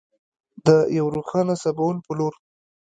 [0.65, 2.33] د یو روښانه سباوون په لور.